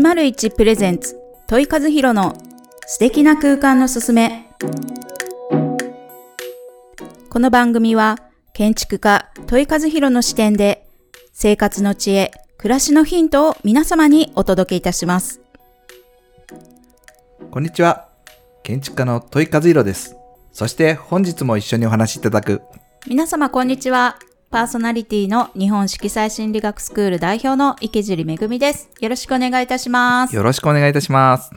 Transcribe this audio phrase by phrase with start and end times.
[0.00, 2.36] 101プレゼンツ問い和弘の
[2.84, 4.50] 素敵な空間のすすめ
[7.30, 8.18] この番組は
[8.54, 10.88] 建築家問い和弘の視点で
[11.32, 15.40] 生活の知恵暮らしのヒントを皆様にお届けいたします
[17.52, 18.08] こんにちは。
[18.64, 20.16] 建築家の問い和弘です。
[20.50, 22.62] そして本日も一緒にお話しいただく、
[23.06, 24.18] 皆様こんにちは
[24.54, 31.50] パーソナリティの日本色彩心理学スクール代表の池尻めぐみですよろしくお願いいたしますよろしくお願いいたします。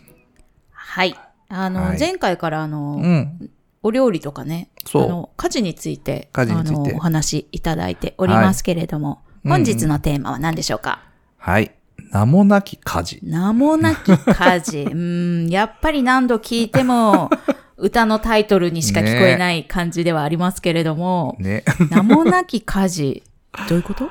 [0.71, 1.15] はい
[1.47, 3.51] あの、はい前回からあの、うん。
[3.83, 11.03] お料理とかね、そうあの家事について家事についてあのお話しいただいておりますけれども、い本日のテーマは何でしょうか、
[11.37, 11.75] はい。
[12.11, 13.19] 名もなき家事。
[13.21, 14.81] 名もなき家事。
[14.89, 17.29] うーん、やっぱり何度聞いても、
[17.77, 21.63] 歌のタイトルにしか聞こえない感じではありますけれども、ね。
[21.89, 23.23] 名もなき家事。
[23.69, 24.09] どういうこと？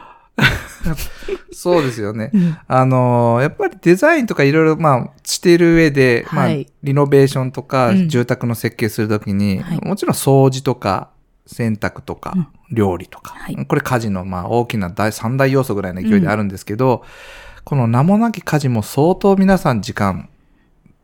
[1.53, 2.31] そうですよね。
[2.33, 2.57] うん。
[2.69, 6.57] あのーやっぱりデザインとかいろいろ、まあ、している上で、はい。
[6.57, 8.09] まあ、リノベーションとか、うん。
[8.09, 9.81] 住宅の設計するときに、はい。
[9.81, 11.11] もちろん掃除とか、
[11.47, 12.47] 洗濯とか、うん。
[12.71, 13.67] 料理とか、はい。
[13.67, 17.03] これ家事の、まあ、大きな大三大要素ぐらいの勢いであるんですけど、
[17.65, 20.29] この名もなき家事も相当皆さん時間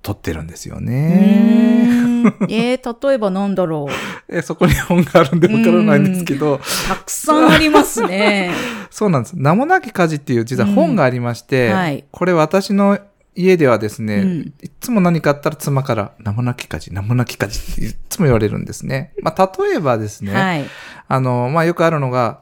[0.03, 2.12] 取ってるんですようね。
[2.49, 3.93] えー、例えばなんだろう。
[4.35, 8.51] えそこに本があるんでわからないんですけど、たくさんありますね。
[8.91, 9.33] そうなんです。
[9.35, 12.99] 名もなき家事っていう実は本がありまして、うんはいこれ私の
[13.35, 19.13] 家ではですね、うんいつも何かあったら妻から名もなき家事、名もなき家事っていつも言われるんですね。
[19.23, 20.65] まあ、例えばですね、はい。
[21.09, 22.41] あの、まあ、よくあるのが、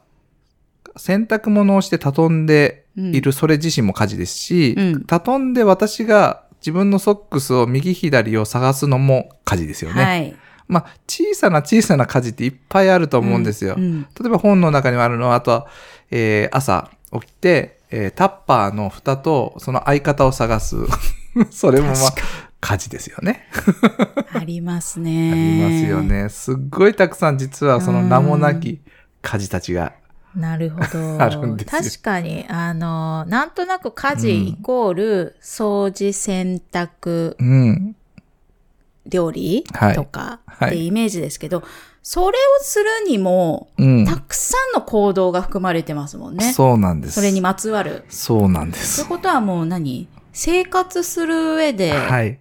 [0.97, 10.03] 洗濯物をして畳んでいるそれ自身も家事ですし、うん畳んで私が自分のソックスを右左を探すのも家事ですよね。
[10.05, 10.37] はい。
[10.69, 13.75] まあ、小さな小さな家事っていっぱいあると思うんですよ。
[13.77, 15.67] うん例えば本の中にもあるのは、あとは、
[16.11, 20.77] えー朝起きて、えータッパーの蓋とその相方を探す。
[21.51, 22.23] それもまあ確、
[22.61, 23.49] 家事ですよね。
[24.33, 25.35] ありますあね。
[25.35, 26.03] りますよ。
[26.03, 26.29] ね。
[26.29, 28.81] すっごいたくさん実はその名もなき
[29.23, 29.95] 家事たちが。
[30.35, 31.19] なるほど。
[31.19, 37.97] 確かに、あの、なんとなく家事イコール、掃除、洗濯、うん。
[39.07, 41.65] 料理はいとかはいってイメージですけど、
[42.03, 44.05] それをするにも、うん。
[44.05, 46.53] たくさんの行動が含まれてますもんね。
[46.53, 47.15] そうなんです。
[47.15, 48.05] それにまつわる。
[48.09, 49.09] そうなんでというす。
[49.09, 50.07] ことはもう何？
[50.33, 52.39] 生活する上で、はい。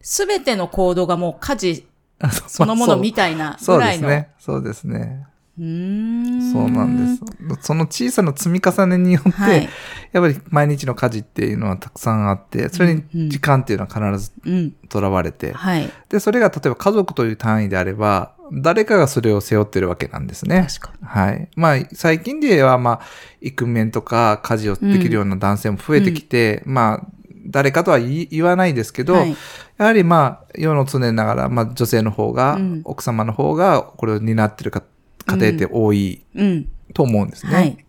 [0.00, 1.86] すべての行動がもう家事
[2.20, 4.08] あそのものみたたいなそうぐらいの。
[4.08, 4.30] ですね。
[4.38, 5.26] そうですね。
[5.58, 7.66] うーんそうなんです。
[7.66, 9.68] その小さな積み重ねによって、はい。
[10.12, 14.72] やっぱり毎日の家事っていうのはたくさんあって、それに時間っていうのは必ずうん。
[14.88, 15.90] とらわれて、はい。
[16.08, 20.66] で、それが例えば家族という単位であれば、誰かがそれを背負ってるわけなんですね。
[20.68, 21.06] 確かに。
[21.08, 21.48] はい。
[21.56, 23.00] まあ、最近では、まあ、
[23.40, 27.06] イクメンとか家事をできるような男性も増えてきて、まあ、
[27.48, 29.36] 誰かとは言わないですけど、はい
[29.78, 34.82] やはりまあ、世の常ながら、まあ、女性の方が、うん奥様の方が、これを担ってるか
[35.26, 36.68] 家庭って多いうん。
[36.94, 37.84] と思うんですね。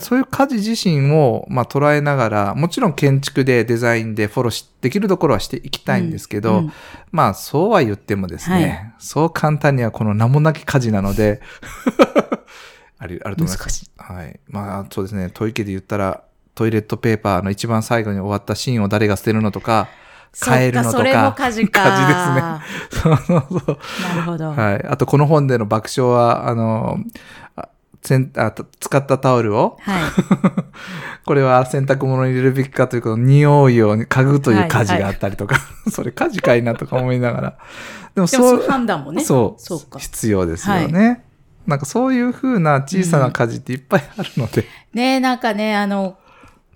[0.00, 6.72] そういう家事自身を、まあ、捉えながら、もちろん建築でデザインでフォローしできるところはしていきたいんですけど、うんうん
[7.10, 11.40] まあ、そうは言ってもですね、はいそう簡単にはこの名もなき家事なので、
[12.98, 13.58] ある、あると思います。
[13.58, 13.90] 難しい。
[13.96, 14.38] はい。
[14.46, 16.22] まあ、そうですね、トイケで言ったら、
[16.54, 19.88] トイレットペーパーの一番最後に終わった芯を誰が捨てるのとか、
[20.44, 20.96] 変えるのとか。
[20.96, 21.82] そっかそれも家事か。
[21.90, 23.16] 家事ですね。
[23.18, 23.78] そうそうそう。
[24.08, 24.50] なるほど。
[24.52, 24.86] はい。
[24.88, 26.98] あと、この本での爆笑は、あの、
[27.56, 27.68] あ
[28.02, 30.02] せんあた使ったタオルを、はい。
[31.24, 35.56] これは洗濯物に入れるべきかということ、匂いを嗅ぐという家事があったりとか、
[35.90, 37.54] それ家事かいなとか思いながら。
[38.14, 39.22] でもその判断もね。
[39.22, 39.98] そうそうか。
[39.98, 41.24] 必要ですよね。
[41.66, 44.64] なんかそういう風な小さな家事っていっぱいあるので。
[44.94, 46.16] ねえ、なんかね、あの、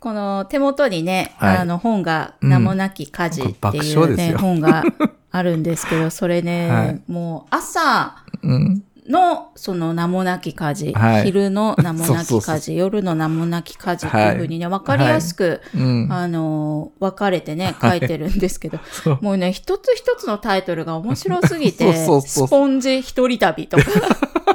[0.04, 1.56] この手元にね、はい。
[1.56, 4.38] あの本が、名もなき家事っていうね、笑ですよ。
[4.38, 4.84] 本が
[5.30, 7.02] あるんですけど、 それね、はい。
[7.10, 8.84] もう朝うん。
[9.08, 11.24] のその名もなき家事、はい。
[11.24, 16.08] 昼の名もなき家事、夜の名もなき家事っていうふうにね、わかりやすく、うん。
[16.12, 18.80] あの、分かれてね、書いてるんですけど、
[19.22, 22.46] もうね、一つ一つのタイトルが面白すぎて、 そうそうそう。
[22.48, 23.84] スポンジ一人旅とか、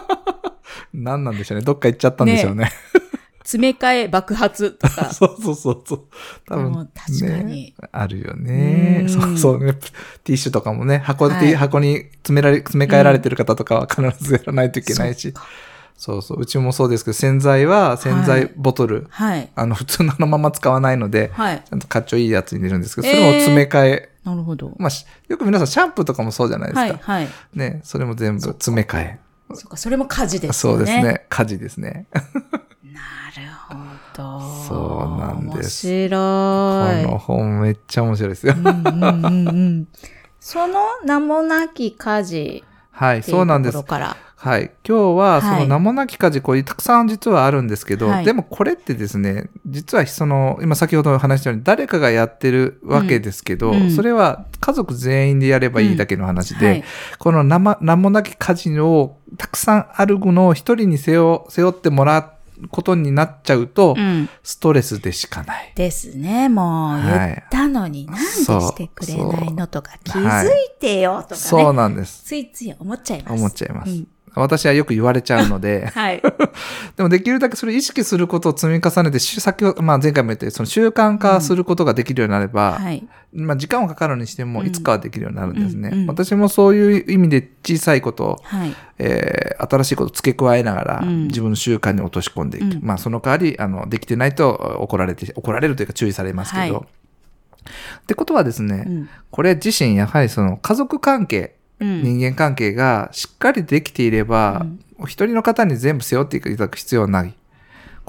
[0.94, 1.64] 何なんでしょうね。
[1.64, 2.70] どっか行っちゃったんでしょうね。
[3.50, 6.02] 詰め替え爆発とか、 そうそうそうそう。
[6.48, 7.88] 多分、もう確かにね。
[7.92, 9.00] あるよね。
[9.02, 9.74] うんそうそうね。
[10.24, 15.22] ティッシュとかもね、箱で、はい箱に詰められ、詰め替えられてる方とかは必ずやらないといけないし。
[15.22, 15.48] そっか
[15.98, 16.42] そうそう。
[16.42, 19.50] うちもそうですけど、洗剤は洗剤ボトル、はい。
[19.56, 21.64] あの、普通のまま使わないので、はい。
[21.68, 24.10] ちゃんとかっちょいいやつに入れるんですけど、それも詰め替え。
[24.24, 24.76] なるほど。
[24.78, 26.82] まあ、しよく皆さんシャンプーとかもそうじゃないですか。
[26.82, 27.28] はい、はい。
[27.56, 29.20] ね、それも全部詰め替え。
[29.56, 30.78] そうか、それも家事ですよね。
[30.78, 31.02] そうです。
[31.02, 31.26] ね。
[31.28, 32.06] 家事ですね。
[33.36, 33.76] なるほ
[34.14, 34.42] ど。
[34.68, 37.06] そうなんです面白い。
[37.06, 38.56] この本めっちゃ面白いですよ。
[38.58, 39.88] うんうんうんうん
[40.42, 43.78] その名もなき家事はい、そうなんです。
[44.42, 44.72] はい。
[44.88, 56.84] 今日は、そはいの名もなき家事、こういうたくさん実はあるんですけど、はいでもこれってですね、実はその、今先ほど話したように、誰かがやってるわけですけど、うんうんそれは家族全員でやればいいだけの話で、はい
[57.18, 62.39] この名もなき家事をたくさんあるものを一人に背負背負ってもらう
[62.70, 64.30] ことになっちゃうと、うん。
[64.44, 65.74] ストレスでしかない。
[65.76, 66.50] ですね。
[66.50, 71.78] もう言はいったのになんでしてくれないのとか気づいてよとかそうね。
[71.78, 72.24] なんです。
[72.26, 73.34] ついつい思っちゃいます。
[73.34, 73.92] 思っちゃいます。
[73.92, 76.22] うん私はよく言われちゃうので、 はい。
[76.96, 83.08] でもできるだけそれ意識することを積み重ねて、し先ほど、まあ前回も言ったようにその習慣化することができるようになれば、はい。
[83.34, 85.90] まあ時間はかかるにしても、うんいつかはできるようになるんですね。
[85.92, 88.74] うんうん私もそういう意味で小さいことを、はい。
[89.00, 92.66] えー新しいことを付け加えながら、うん自分の習慣に落とし込んでいく。
[92.66, 96.74] うんまあその代わり、あの、できてないと怒られて、怒られるというか注意されますけど。
[96.76, 96.84] はい
[98.02, 99.10] ってことはですね、うん。
[99.32, 101.50] これ自身やはりその家族関係、うん。
[101.80, 107.34] 人間関係がしっかりできていれば、うんお一人の方に全部背負っていただく必要はない。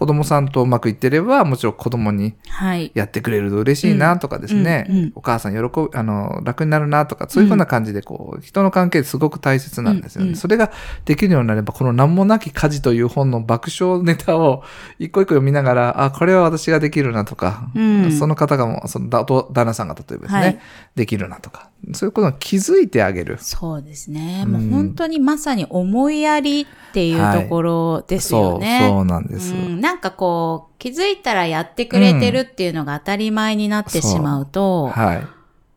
[0.01, 2.91] 子供さんとうまくいってれば、もちろん子供にはい。
[2.95, 10.29] やってくれると嬉しいなとかですね、うんうんうんお母さん喜ぶ、あの、楽になるなとか、そういうふうな感じで、こう、人の関係すごく大切なんですよね。
[10.29, 10.73] うんうんそれが
[11.05, 14.63] できるようになれば、この名もなき家事という本の爆笑ネタを
[14.99, 20.59] 一個一個読みながら、あ、これは私ができるなとか、うんその方がも、その旦那さんが例えばですね、はい
[20.95, 23.39] できるなとか、そういうことに気づいてあげる。
[23.41, 24.45] そうですね。
[24.47, 28.81] うんもう本当にまさに思いやりっていうところですよね。
[28.81, 29.55] そう、そうなんです。
[29.55, 35.27] うんなんかこう、気づいたらやってくれてるっていうのが当たり前になってしまうと、はい。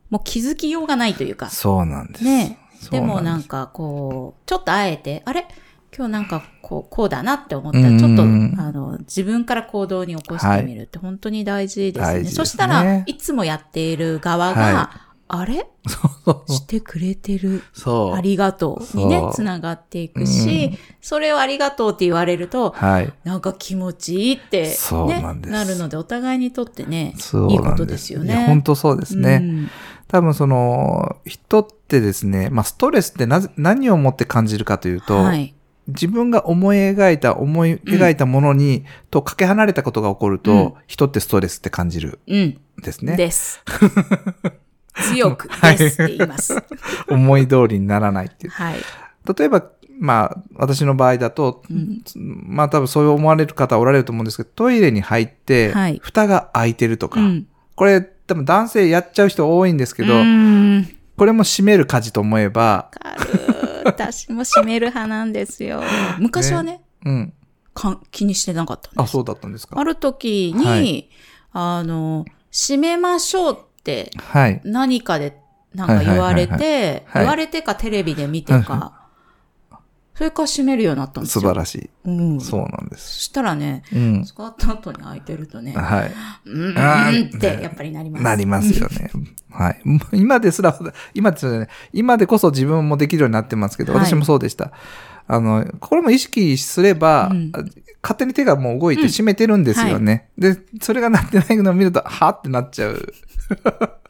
[0.08, 1.50] もう気づきようがないというか。
[1.50, 2.24] そうなんです。
[2.24, 2.58] ね。
[2.80, 5.48] そうでもなんかこう、ちょっとあえて、あれ？
[5.96, 7.80] 今日なんかこう、こうだなって思った。
[7.80, 7.98] ら、うん。
[7.98, 8.26] ちょっと、あ
[8.70, 12.06] の、自分から行動に起こしてみるって本当に大事ですね。
[12.06, 12.36] 大事ですね。
[12.36, 14.90] そしたら、いつもやっている側が、は
[15.28, 15.66] あれ？
[16.48, 17.62] してくれてる。
[17.72, 18.14] そう。
[18.14, 23.12] ありがとうにねつながっていくし、それをありがとうって言われると、はい。
[23.24, 28.46] なんか気持ちいいって、ね、そうなんですなるので、お互いにとってね、そういいことですよね。
[28.46, 29.40] 本当そうですね。
[29.42, 29.70] うん
[30.06, 35.54] 多分その、人ってですね、まあストレスってなぜ、何をもって感じるかというと、はい。
[35.88, 42.40] 自分が思い描いた、思い描いたものに、とかけ離れたことが起こると、うん人ってストレスって感じるうん。
[42.40, 43.16] んですね。
[43.16, 43.62] です。
[44.94, 46.62] 強くですって言います。
[47.08, 48.52] 思い通りにならないっていう。
[48.52, 48.76] はい。
[49.36, 49.64] 例えば、
[49.98, 52.02] まあ、私の場合だと、うん
[52.46, 57.46] まあ多分そう思われる方おられると思うんですけど、トイレに入って、はい蓋が開いてるとか、うん。
[57.74, 62.90] これ多分男性やっちゃう人多いんですけど、うんこれも閉める家事と思えば。
[63.84, 65.82] 私も閉める派なんですよ。
[66.18, 67.32] 昔はね、うん。
[67.74, 69.00] か気にしてなかったんです。
[69.00, 69.78] あ、そうだったんですか。
[69.78, 71.08] ある時に、はい
[71.52, 73.73] あの、閉めましょうっ。
[74.64, 75.36] 何かで
[75.74, 79.04] なんか言われはいはいはいて、はい言われてかテレビで見てか、
[80.14, 81.40] それから閉めるようになったんですよ。
[81.40, 81.90] 素晴らしい。
[82.04, 82.40] うん。
[82.40, 83.16] そうなんです。
[83.16, 84.24] そしたらね、うん。
[84.24, 86.12] 使った後に開いてるとね、はい。
[86.46, 86.70] うん、
[87.36, 88.22] ってやっぱりなります。
[88.22, 89.10] なりますよね。
[89.50, 89.80] はい。
[90.12, 90.78] 今ですら、
[91.14, 91.68] 今ですよね。
[91.92, 94.70] 今でこそ自分もできるようになってますけど、はい私もそうでした。
[95.26, 97.52] あの、これも意識すれば、うん
[98.04, 100.28] 勝手に手がもう動いて閉めてるんですよね。
[100.36, 103.14] で、それがなってないのを見ると、はってなっちゃう。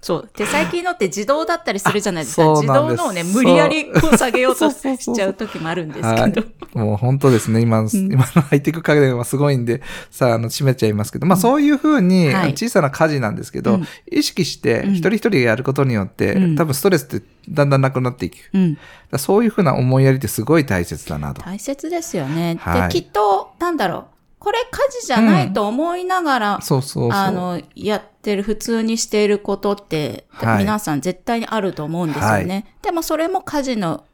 [0.05, 0.31] そう。
[0.37, 2.43] で、最近のって自動だったりするじゃないですか。
[2.43, 6.47] あそ自動のをね、無理やりこう下げようとしちゃう時もあるんですはいけど。。
[6.75, 7.63] もう本当ですね。
[7.63, 9.81] 今の、今のハイテク家電はすごいんで、
[10.11, 18.37] さあ、あの、閉めちゃいますけど、まあそういうふうに、はい小さな家事なんですけど、うん意識して、うん一人一人がやることによって、うん多分ストレスってだんだんなくなっていく。
[18.53, 18.79] うん。
[19.11, 21.41] らそういうふうな思いやりってすごい大切だなと。
[21.41, 22.59] 大切ですよね。
[22.61, 24.14] はいで、きっと、なんだろう。
[24.45, 27.19] これ家事じゃないと思いながら、そうそうそう。
[27.19, 32.77] あの、やってる、普通にしていることって、はい皆さん絶対にあると思うんですよね。
[32.83, 34.05] でもそれも家事の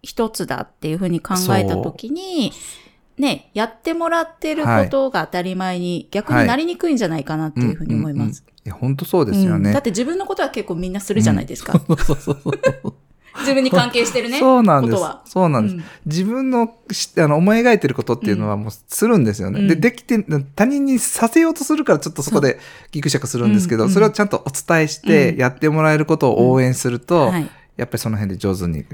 [0.00, 2.52] 一つだっていうふうに考えたときに、
[3.18, 8.22] ね、やってもらってることが当たり前に、逆になりにくいんじゃないかなっていうふうに思います。
[8.22, 9.70] うんうんうんいや、本当そうですよね。
[9.70, 11.72] うんだって自分のことは結構みんなするじゃないですか。
[11.72, 12.94] そうそうそう。
[13.38, 14.38] 自分に関係してるね。
[14.38, 15.02] そうなんです。
[15.24, 15.74] そうなんです。
[15.76, 19.60] うん自分のしあの思い描いてることっていうのはもうするんですよね。
[19.60, 20.18] うんで、できて、
[20.56, 22.58] 他人にさせようとするからちょっっとそこで
[22.90, 27.50] ギクシャクするんですけど、それをちゃんとお伝えしてうんやってもらえることを応援すると、はい。
[27.80, 28.84] やっぱりその辺で上手に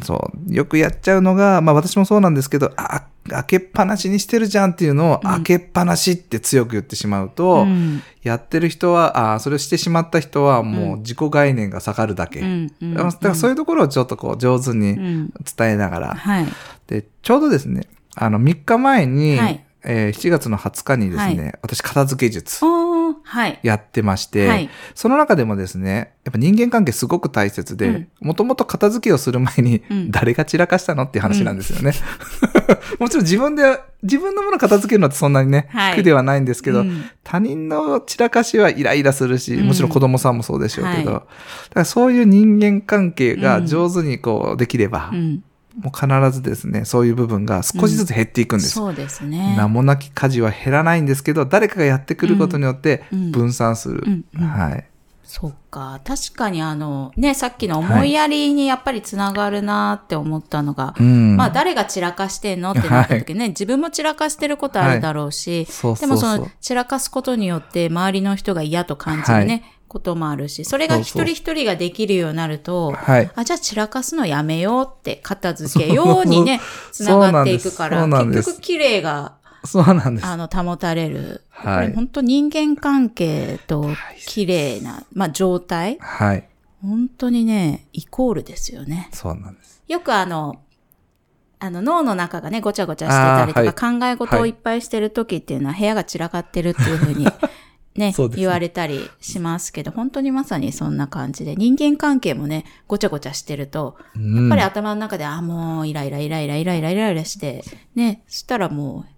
[0.00, 0.54] そう。
[0.54, 12.38] よくやっちゃうのが、まあ私もそうなんですけど、あ、開けっぱなしにしてるじゃんっていうのを、うん開けっぱなしって強く言ってしまうと、うんやってる人は、あそれをしてしまった人はもう自己概念が下がるだけ。
[12.38, 16.14] うんうんだからそういうところをちょっとこう上手にうん伝えながら。
[16.14, 16.46] はい。
[16.86, 22.64] で、ちょうどですね、あの3日前に、はいえー7月の20日にですね、私片付け術。
[23.62, 24.70] やってまして、はい。
[24.94, 31.92] その中でもですね、やっぱ人間関係すごく大切うんで、もともと片付けをする前にうん、誰が散らかしたのっていう話なんですよね。
[32.98, 41.26] もちろん自分で、自分のもの片付けるのってそんなにね、はい苦ではないんですけど、うん他人の散らかしはイライラするし、うんもちろん子供さんもそうでしょうけど、はいだか
[41.74, 45.44] らそういう人間関係が上手にこうできれば、うん。
[45.80, 48.72] もう必ずですね、そういう部分が少しずつ減っていくんです。
[48.72, 49.54] そうですね。
[49.56, 54.02] 名もなき家事は減らないんですけど、誰かがやってくることによってうん分散する。
[54.06, 54.84] うんうんはい。
[55.32, 55.98] そっか。
[56.04, 61.38] 確かにあの、ね、さっきの思いやりにやっぱりつながるなって思ったのが、うん。
[61.38, 73.30] まあ誰が散らかしてんのってなった時ね、自分も散らかしてることあるだろうし、そうそうそうでもその散らかすことによって周りの人が嫌と感じるね、こともあるし、それが一人一人ができるようになると、はい。
[73.34, 79.34] あ、じゃあ散らかすのやめようって片付けようにね、 つながっていくから、結局綺麗が、
[79.64, 80.26] そうなんです。
[80.26, 81.42] あの、保たれる。
[81.50, 83.90] はい本当人間関係と
[84.26, 86.48] 綺麗な、まあ状態はい。
[86.80, 89.10] 本当にね、イコールですよね。
[89.12, 89.82] そうなんです。
[89.86, 90.56] よくあの、
[91.58, 97.28] あの脳の中がね、ごちゃごちゃしてたりとか、あ考え事をいっぱいしてる時っていうのは部屋が散らかってるっていうふうに
[97.94, 109.12] ねね言われたりしますけど、本当にまさにそんな感じで、人間関係もね、ごちゃごちゃしてると、ややっぱり頭の中で、あ、もう、イライライライライライライライラして、ね、そしたらもう、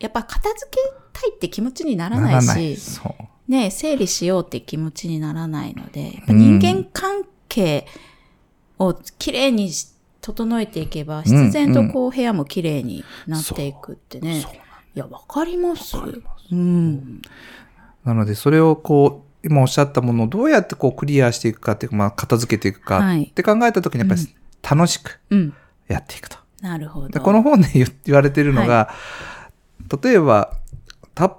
[0.00, 0.78] やっぱ片付け
[1.12, 3.50] たいって気持ちにならないし、そう。
[3.50, 7.86] ね、整理しようって気持ちにならないので、人間関係
[8.78, 9.88] をきれいにし
[10.20, 14.40] 整えていけば、必然とこう部屋もきれいになっていくってね。
[14.40, 14.52] そう
[14.96, 15.96] いや、わかります。
[15.96, 17.22] わかりますうん。
[18.06, 25.54] なので、それをこう、今おっしゃったものをどうやってこうクリアしていくかっていうか、まあ、片付けていくかはいって考えたときに、やっぱり楽しくうん。
[25.88, 26.38] やっていくと。
[26.62, 27.08] なるほど。
[27.08, 28.90] でこの本で言言われてるのが、
[30.02, 30.54] 例えば、
[31.14, 31.36] た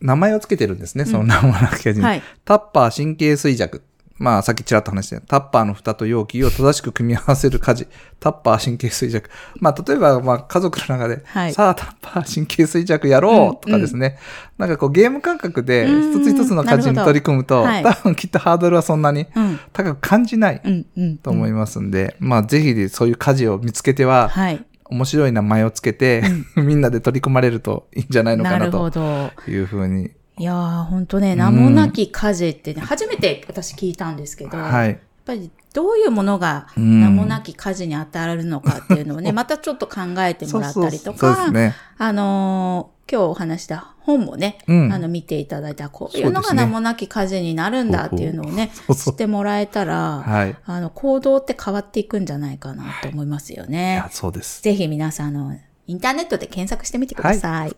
[0.00, 2.04] 名前をつけてるんですね、その名もなき家事に。
[2.04, 2.22] はい。
[2.44, 3.82] タッパー神経衰弱。
[4.18, 7.86] まあ、さっきちらっと話したタッパーの蓋と容器を正しく組み合わせる家事。
[8.18, 9.28] タッパー神経衰弱。
[9.60, 14.18] まあ、例えば、まあ、家族の中で、はいさあ、タッパー神経衰弱やろうとかですね。
[14.56, 19.60] なんかこう、ゲーム感覚で、うん一つ一つの家事に取り組むと、多分きっとハードルはそんなにうん。
[19.72, 20.86] 高く感じないうん。
[20.96, 21.18] うん。
[21.18, 24.64] と思いますんで、まあ、ぜひそういう家事を見つけては、はい。
[24.88, 26.22] 面白い名前をつけて、
[26.56, 29.30] みんなで取り組まれるといいんじゃないのかななるほとど。
[29.48, 30.10] いうふうに。
[30.38, 35.00] いやー、ほんとね、名もなき家事ってね、初めて私聞いたんですけど、やっはい。
[35.24, 41.74] ぱりどういうものがうん名もなき家事に当たるのかっていうのをね、 またちょっと考えてもらったりとそうそうそうね。
[41.98, 50.56] あのー今日お話した本もね、うんあの見ていただいた、こういうのが名もなき家事になるんだっていうのをね、そうそう知ってもらえたら、はい。
[50.66, 54.08] あの、行動って変わっていくんじゃないかなと思いますよいねや、。
[54.10, 54.60] そうです。
[54.60, 57.76] ぜひ皆さん、あの、インターネットで検索してみてください。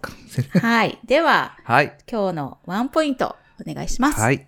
[0.61, 0.99] はい。
[1.05, 1.97] では、はい。
[2.11, 4.21] 今日のワンポイント、お願いします。
[4.21, 4.47] はい。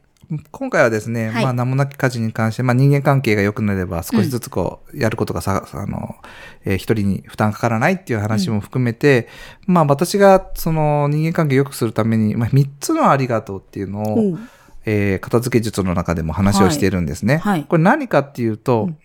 [0.52, 6.16] 今回はですね、はいまあ名もなき家事に関して、まあ人間関係が良くなれば少しずつこう、やることがさ、あの、
[6.64, 9.28] えー一人に負担かからないっていう話も含めて、
[9.66, 14.48] まあ私がその人間関係を良くするために、まあ三つのありがとうっていうのを、うん
[14.86, 17.38] えー片付け術の中でも話をしているんですね。
[17.38, 18.98] はいはいこれ何かっていうと、うん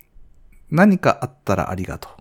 [0.70, 2.15] 何かあったらありがとう。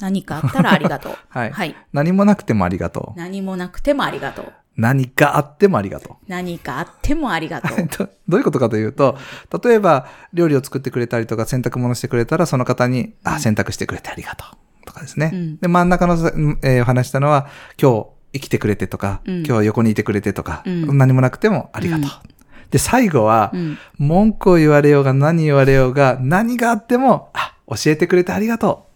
[0.00, 1.12] 何かあったらありがとう。
[1.28, 1.76] はいはい。
[1.92, 3.18] 何もなくてもありがとう。
[3.18, 4.52] 何もなくてもありがとう。
[4.76, 6.16] 何かあってもありがとう。
[6.28, 7.76] 何かあってもありがとう。
[7.98, 9.18] どどういうことかというと、
[9.62, 14.86] 例えば料理を作ってくれたりとか洗濯物してくれたらその方に、あ、洗濯してくれてありがとう。
[14.86, 15.30] とかですね。
[15.32, 16.14] うんで、真ん中の、
[16.62, 17.48] えーお話したのは、
[17.80, 22.10] 今日生きてくれてとか、うん今日横にいてくれてとか、うん何もなくてもありがとう。
[22.24, 22.32] うん
[22.72, 23.78] で、最後は、うん。
[23.98, 28.91] 文句を言われようが何言われようが、何があっても、あ、教えてくれてありがとう。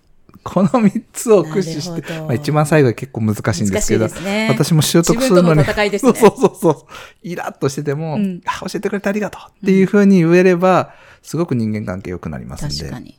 [0.47, 4.47] この三つを駆使して、まあ、一番最後は結構難しいんですけど、ね。
[4.49, 5.65] 私も習得するのに、の
[5.99, 6.85] そうそうそうそう、
[7.23, 8.41] イラッとしてても、うん。
[8.47, 12.77] あ、教えてくれてありがとうっていうふうに言えれば、すごく人間関係良くなりますんで。
[12.77, 13.19] 確かに。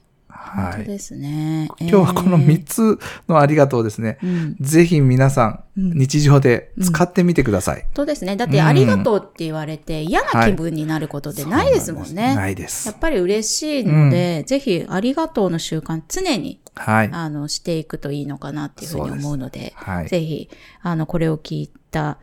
[0.55, 0.85] 本はい。
[0.85, 1.69] 当ですね。
[1.79, 2.77] 今日はこの三つ。
[2.77, 4.55] つのありがとうをですね、うん。
[4.59, 7.85] ぜひ皆さん、うん日常で使ってみてください。
[7.95, 8.35] そうですね。
[8.35, 12.33] だって、ありがとうって言われて嫌な気分になることってないですもんそうね。
[12.35, 12.97] ないですやっ。
[12.99, 17.09] ぱり嬉しいので、ぜひ、ありがとうの習慣、常に、はい。
[17.11, 20.07] あの、していくといいのかなっていうふうに思うので、はい。
[20.07, 20.49] ぜひ、
[20.81, 22.17] あの、これを聞いた、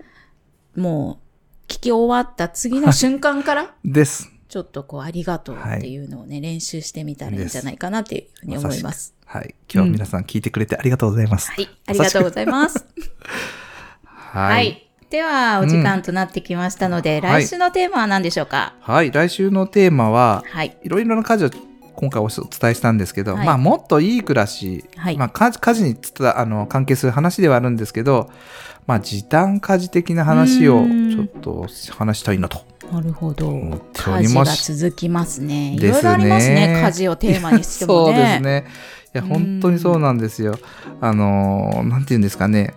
[0.76, 1.20] も
[1.68, 4.33] う、聞き終わった次の瞬間から、 です。
[4.54, 9.12] ちょっとこう、ありがとうっていうのをね、練習してみたらいいんじゃないかなっていうふうに思います。
[9.26, 9.56] はい。
[9.68, 11.50] 今日は皆さん聞いてくれてありがとうございます。
[11.50, 11.68] はい。
[11.88, 12.86] ありがとうございます。
[14.06, 14.88] ははい。
[15.10, 18.74] では、お時間となってきましたので、はい来週のテーマは何でしょうか？
[18.78, 19.10] はい。
[19.10, 20.76] 来週のテーマは、はい。
[20.84, 21.50] いろいろな家事を
[21.96, 28.30] 今回お伝えしたんですけど、はいまあ、もっといい暮らし、はいまあ、家事家事につたあの関係する話ではあるんですけど、
[28.86, 32.73] まあ、時短家事的な話をうんちょっと話したいなと。
[32.92, 33.50] なるほど。
[33.92, 35.74] 家事が続きますね。
[35.74, 35.94] いですね。
[35.94, 36.80] ろいろありますね。
[36.82, 38.14] 家事をテーマにしてもね。
[38.14, 38.66] そうですね。
[39.14, 40.58] いや、本当にそうなんですよ。
[41.00, 42.74] あのー、なんて言うんですかね。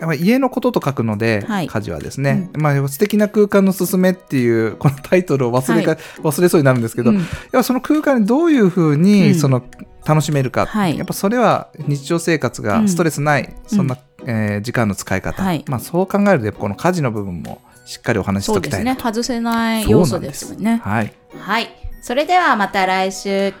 [0.00, 1.68] やっぱ家のことと書くので、はい。
[1.68, 7.16] 家事はですね、まあ、素敵な空間のすすめっていう、 このタイトルを忘れか、は忘れそうになるんですけど、うん。
[7.16, 9.34] やっぱその空間にどういうふうに、うん。
[9.34, 9.62] その、
[10.04, 10.96] 楽しめるか、はい。
[10.96, 15.64] やっぱそれは日常生活がストレスない、そんな、えー時間の使い方、はい。
[15.66, 19.02] まあ、そう考えると、やっぱこの家事の部分もしっかりお話ししておきたいなと。
[19.02, 21.12] 外せない要素ですよねはい。
[21.38, 21.68] はい
[22.02, 23.52] それではまた来週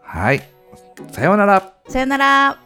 [0.00, 0.42] はい。
[1.12, 1.72] さようなら。
[1.88, 2.58] さよなら